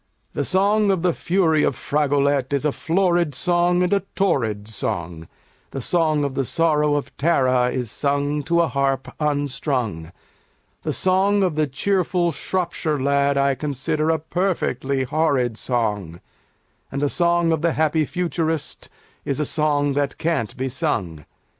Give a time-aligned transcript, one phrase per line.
[0.33, 5.27] The song of the fury of Fragolette is a florid song and a torrid song,
[5.69, 10.11] The song of the sorrow of Tara is sung to a harp unstrung,
[10.81, 16.19] The song of the cheerful Shropshire Lad I consider a perfectly horrid song,
[16.91, 18.89] And the song of the happy Futurist
[19.23, 21.25] is a song that can't be sung.